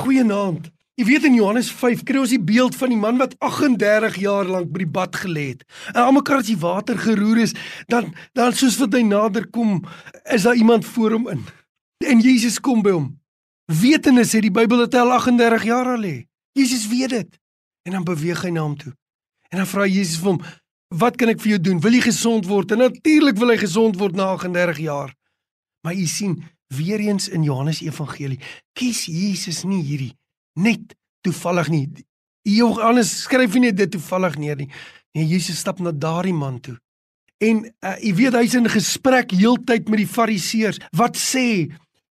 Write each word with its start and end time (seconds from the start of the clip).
Goeienaand. 0.00 0.70
Jy 0.96 1.04
weet 1.08 1.26
in 1.28 1.36
Johannes 1.36 1.70
5 1.72 2.02
kry 2.08 2.20
ons 2.20 2.32
die 2.32 2.40
beeld 2.40 2.74
van 2.76 2.92
die 2.92 2.98
man 3.00 3.18
wat 3.20 3.34
38 3.40 4.18
jaar 4.20 4.48
lank 4.48 4.68
by 4.72 4.82
die 4.82 4.92
bad 4.98 5.16
gelê 5.16 5.46
het. 5.54 5.64
En 5.92 6.02
almekaar 6.06 6.42
as 6.42 6.48
die 6.50 6.58
water 6.60 6.98
geroer 7.00 7.42
is, 7.46 7.54
dan 7.88 8.10
dan 8.36 8.56
soos 8.56 8.78
wat 8.80 8.96
hy 8.96 9.02
nader 9.08 9.46
kom, 9.52 9.78
is 10.28 10.44
daar 10.48 10.56
iemand 10.60 10.84
voor 10.88 11.16
hom 11.16 11.28
in. 11.32 11.44
En 12.04 12.20
Jesus 12.24 12.60
kom 12.60 12.84
by 12.84 12.92
hom. 12.96 13.08
Wetende 13.80 14.24
sê 14.28 14.42
die 14.44 14.52
Bybel 14.52 14.84
dat 14.84 14.96
hy 14.96 15.04
al 15.04 15.14
38 15.18 15.68
jaar 15.68 15.92
al 15.94 16.04
lê. 16.04 16.14
Jesus 16.56 16.88
weet 16.88 17.12
dit. 17.16 17.40
En 17.88 17.96
dan 17.96 18.04
beweeg 18.04 18.42
hy 18.44 18.52
na 18.56 18.64
hom 18.64 18.76
toe. 18.76 18.92
En 19.52 19.62
dan 19.62 19.68
vra 19.68 19.86
Jesus 19.86 20.20
vir 20.20 20.32
hom, 20.32 20.40
"Wat 20.88 21.16
kan 21.16 21.28
ek 21.28 21.40
vir 21.40 21.56
jou 21.56 21.60
doen? 21.60 21.80
Wil 21.80 21.92
jy 21.92 22.00
gesond 22.00 22.46
word?" 22.46 22.72
En 22.72 22.78
natuurlik 22.78 23.36
wil 23.36 23.48
hy 23.48 23.56
gesond 23.56 23.96
word 23.96 24.14
na 24.14 24.32
38 24.32 24.78
jaar. 24.78 25.14
Maar 25.82 25.94
jy 25.94 26.06
sien, 26.06 26.44
weer 26.76 27.00
eens 27.00 27.28
in 27.28 27.42
Johannes 27.42 27.80
Evangelie, 27.82 28.40
kies 28.78 29.04
Jesus 29.10 29.64
nie 29.64 29.82
hierdie 29.82 30.14
net 30.54 30.94
toevallig 31.24 31.68
nie. 31.68 31.84
Johannes 32.46 33.12
skryf 33.24 33.54
nie 33.58 33.72
dit 33.72 33.90
toevallig 33.90 34.38
neer 34.40 34.56
nie. 34.60 34.70
Nee, 35.14 35.26
Jesus 35.26 35.60
stap 35.60 35.80
na 35.82 35.92
daardie 35.92 36.34
man 36.36 36.60
toe. 36.62 36.76
En 37.40 37.62
uh, 37.64 37.94
jy 38.02 38.12
weet 38.18 38.36
hy's 38.36 38.56
in 38.58 38.68
gesprek 38.70 39.32
heeltyd 39.32 39.88
met 39.88 40.02
die 40.02 40.10
fariseërs. 40.10 40.80
Wat 40.96 41.16
sê 41.18 41.70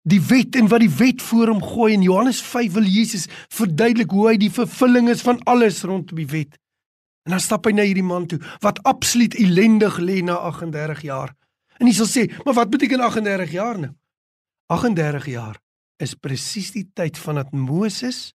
die 0.08 0.20
wet 0.24 0.56
en 0.56 0.70
wat 0.72 0.80
die 0.80 0.94
wet 0.98 1.22
voor 1.22 1.52
hom 1.52 1.60
gooi 1.62 1.92
in 1.92 2.06
Johannes 2.06 2.40
5 2.42 2.78
wil 2.78 2.88
Jesus 2.88 3.26
verduidelik 3.52 4.14
hoe 4.14 4.30
hy 4.30 4.36
die 4.40 4.52
vervulling 4.52 5.10
is 5.12 5.24
van 5.26 5.40
alles 5.50 5.82
rondom 5.84 6.16
die 6.16 6.28
wet. 6.30 6.56
En 7.28 7.36
dan 7.36 7.44
stap 7.44 7.68
hy 7.68 7.74
na 7.76 7.84
hierdie 7.84 8.06
man 8.06 8.24
toe 8.30 8.38
wat 8.64 8.80
absoluut 8.88 9.36
ellendig 9.36 9.98
lê 10.00 10.22
na 10.24 10.38
38 10.48 11.04
jaar. 11.04 11.34
En 11.78 11.86
hy 11.86 11.92
sal 11.92 12.08
sê, 12.08 12.24
"Maar 12.44 12.54
wat 12.54 12.70
beteken 12.70 13.00
38 13.00 13.52
jaar 13.52 13.78
nou?" 13.78 13.92
38 14.68 15.26
jaar 15.32 15.56
is 15.96 16.12
presies 16.14 16.74
die 16.74 16.84
tyd 16.92 17.16
vandat 17.16 17.54
Moses 17.56 18.34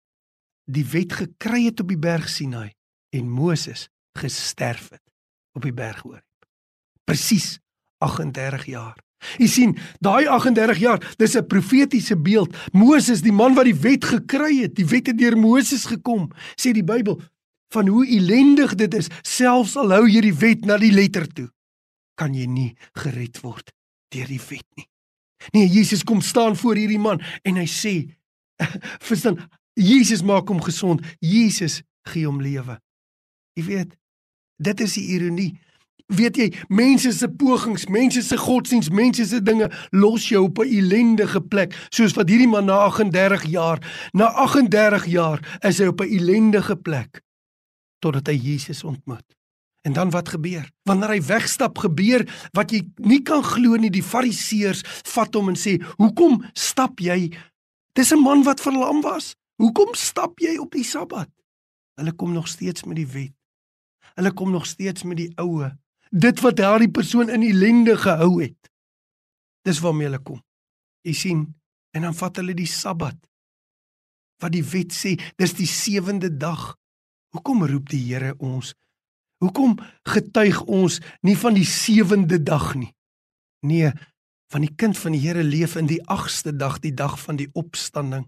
die 0.70 0.86
wet 0.86 1.16
gekry 1.18 1.64
het 1.66 1.82
op 1.82 1.90
die 1.90 1.98
berg 1.98 2.28
Sinai 2.30 2.70
en 3.18 3.32
Moses 3.34 3.88
gesterf 4.20 4.92
het 4.94 5.06
op 5.58 5.66
die 5.66 5.74
berg 5.74 6.04
Horeb. 6.06 6.26
Presies 7.10 7.58
38 8.06 8.68
jaar. 8.70 9.00
Jy 9.42 9.48
sien, 9.50 9.74
daai 10.00 10.30
38 10.30 10.78
jaar, 10.80 11.02
dis 11.18 11.36
'n 11.36 11.48
profetiese 11.48 12.16
beeld. 12.16 12.56
Moses, 12.72 13.22
die 13.22 13.34
man 13.34 13.56
wat 13.56 13.66
die 13.66 13.76
wet 13.76 14.06
gekry 14.06 14.62
het, 14.62 14.76
die 14.76 14.86
wet 14.86 15.08
het 15.08 15.18
deur 15.18 15.38
Moses 15.38 15.86
gekom, 15.86 16.30
sê 16.56 16.72
die 16.72 16.86
Bybel, 16.86 17.20
van 17.74 17.88
hoe 17.88 18.06
ellendig 18.06 18.76
dit 18.76 18.94
is, 18.94 19.10
selfs 19.22 19.76
al 19.76 19.92
hou 19.92 20.08
jy 20.08 20.22
die 20.22 20.38
wet 20.38 20.66
na 20.66 20.78
die 20.78 20.94
letter 20.94 21.28
toe, 21.28 21.50
kan 22.16 22.34
jy 22.34 22.46
nie 22.46 22.78
gered 22.94 23.42
word 23.42 23.74
deur 24.14 24.28
die 24.28 24.42
wet 24.50 24.66
nie. 24.78 24.88
Nee, 25.54 25.68
Jesus 25.68 26.04
kom 26.04 26.22
staan 26.22 26.56
voor 26.56 26.76
hierdie 26.76 27.00
man 27.00 27.22
en 27.44 27.56
hy 27.56 27.68
sê 27.68 27.96
verstaan 29.08 29.40
Jesus 29.80 30.22
maak 30.22 30.48
hom 30.52 30.62
gesond. 30.62 31.06
Jesus 31.20 31.82
gee 32.10 32.26
hom 32.28 32.42
lewe. 32.44 32.76
Jy 33.56 33.64
weet, 33.68 33.96
dit 34.60 34.84
is 34.84 34.96
die 35.00 35.08
ironie. 35.16 35.54
Weet 36.10 36.40
jy, 36.42 36.48
mense 36.74 37.12
se 37.14 37.28
pogings, 37.30 37.86
mense 37.94 38.24
se 38.26 38.38
godsdiens, 38.38 38.90
mense 38.90 39.28
se 39.30 39.40
dinge 39.46 39.70
los 39.94 40.26
jou 40.30 40.48
op 40.48 40.60
'n 40.60 40.72
ellendige 40.80 41.42
plek, 41.42 41.76
soos 41.94 42.16
wat 42.18 42.30
hierdie 42.30 42.50
man 42.50 42.66
na 42.66 42.78
38 42.90 43.46
jaar, 43.46 43.80
na 44.12 44.26
38 44.26 45.06
jaar 45.06 45.60
is 45.62 45.78
hy 45.78 45.86
op 45.86 46.02
'n 46.02 46.10
ellendige 46.10 46.76
plek 46.76 47.22
totdat 48.00 48.28
hy 48.28 48.34
Jesus 48.34 48.84
ontmoet. 48.84 49.39
En 49.82 49.94
dan 49.94 50.10
wat 50.10 50.30
gebeur? 50.30 50.72
Wanneer 50.84 51.16
hy 51.16 51.22
wegstap, 51.24 51.78
gebeur 51.78 52.26
wat 52.52 52.74
jy 52.76 52.84
nie 52.96 53.22
kan 53.24 53.44
glo 53.44 53.80
nie. 53.80 53.92
Die 53.92 54.04
Fariseërs 54.04 54.84
vat 55.14 55.36
hom 55.36 55.54
en 55.54 55.60
sê: 55.60 55.78
"Hoekom 55.98 56.44
stap 56.54 57.00
jy? 57.00 57.32
Dis 57.94 58.12
'n 58.12 58.22
man 58.22 58.44
wat 58.44 58.62
verlam 58.62 59.02
was. 59.02 59.36
Hoekom 59.56 59.94
stap 59.94 60.40
jy 60.40 60.58
op 60.58 60.72
die 60.72 60.84
Sabbat?" 60.84 61.30
Hulle 61.96 62.12
kom 62.12 62.34
nog 62.34 62.48
steeds 62.48 62.84
met 62.84 62.96
die 62.96 63.08
wet. 63.08 63.34
Hulle 64.16 64.34
kom 64.34 64.52
nog 64.52 64.66
steeds 64.66 65.04
met 65.04 65.18
die 65.18 65.32
oue. 65.36 65.78
Dit 66.12 66.40
wat 66.40 66.56
daardie 66.56 66.92
persoon 66.92 67.30
in 67.30 67.42
ellende 67.42 67.98
gehou 67.98 68.42
het. 68.42 68.72
Dis 69.62 69.80
waarmee 69.80 70.08
hulle 70.08 70.20
kom. 70.20 70.42
Jy 71.02 71.14
sien, 71.14 71.56
en 71.92 72.02
dan 72.02 72.16
vat 72.16 72.36
hulle 72.36 72.54
die 72.54 72.68
Sabbat. 72.68 73.18
Wat 74.40 74.52
die 74.52 74.64
wet 74.64 74.96
sê, 74.96 75.16
dis 75.36 75.54
die 75.54 75.68
sewende 75.68 76.32
dag. 76.38 76.76
Hoekom 77.36 77.66
roep 77.70 77.90
die 77.90 78.02
Here 78.08 78.34
ons 78.38 78.74
Hoekom 79.40 79.78
getuig 80.04 80.62
ons 80.68 81.00
nie 81.24 81.38
van 81.40 81.56
die 81.56 81.68
sewende 81.68 82.42
dag 82.44 82.74
nie? 82.76 82.92
Nee, 83.64 83.92
van 84.52 84.66
die 84.66 84.74
kind 84.76 84.98
van 84.98 85.16
die 85.16 85.22
Here 85.24 85.44
leef 85.44 85.76
in 85.80 85.88
die 85.88 86.02
8ste 86.12 86.56
dag, 86.56 86.80
die 86.84 86.94
dag 86.94 87.16
van 87.22 87.40
die 87.40 87.50
opstanding. 87.54 88.28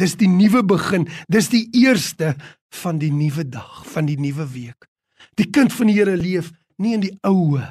Dis 0.00 0.16
die 0.20 0.28
nuwe 0.28 0.62
begin, 0.64 1.08
dis 1.32 1.48
die 1.52 1.66
eerste 1.76 2.34
van 2.82 3.00
die 3.00 3.12
nuwe 3.12 3.46
dag, 3.48 3.82
van 3.88 4.08
die 4.08 4.18
nuwe 4.20 4.46
week. 4.52 4.88
Die 5.36 5.48
kind 5.50 5.72
van 5.72 5.90
die 5.90 5.96
Here 5.96 6.16
leef 6.16 6.52
nie 6.80 6.94
in 6.96 7.04
die 7.04 7.14
oue 7.24 7.64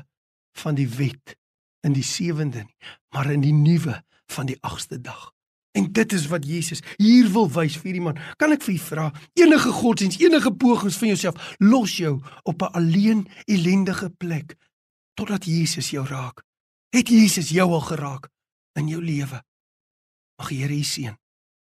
van 0.58 0.78
die 0.78 0.90
wet 0.98 1.36
in 1.86 1.94
die 1.94 2.06
sewende 2.06 2.64
nie, 2.66 2.78
maar 3.14 3.30
in 3.30 3.44
die 3.46 3.54
nuwe 3.54 4.00
van 4.34 4.50
die 4.50 4.58
8ste 4.66 4.98
dag. 5.02 5.32
En 5.76 5.92
dit 5.92 6.14
is 6.14 6.28
wat 6.32 6.46
Jesus 6.48 6.80
hier 6.96 7.28
wil 7.32 7.50
wys 7.52 7.76
vir 7.76 7.90
hierdie 7.90 8.04
man. 8.06 8.20
Kan 8.40 8.56
ek 8.56 8.64
vir 8.64 8.78
u 8.78 8.80
vra, 8.80 9.08
enige 9.36 9.74
godsdiens, 9.76 10.20
enige 10.24 10.54
pogings 10.56 11.00
van 11.02 11.12
jouself, 11.12 11.50
los 11.60 11.98
jou 12.00 12.22
op 12.44 12.62
'n 12.62 12.72
alleen 12.80 13.28
ellendige 13.46 14.10
plek 14.10 14.56
totdat 15.14 15.46
Jesus 15.46 15.90
jou 15.90 16.08
raak. 16.08 16.44
Het 16.90 17.08
Jesus 17.08 17.50
jou 17.50 17.72
al 17.72 17.82
geraak 17.82 18.30
in 18.80 18.88
jou 18.88 19.04
lewe? 19.04 19.44
Mag 20.38 20.48
die 20.48 20.62
Here 20.62 20.74
u 20.74 20.84
seën. 20.84 21.16